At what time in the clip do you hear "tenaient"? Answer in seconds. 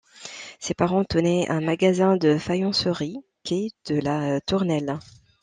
1.05-1.47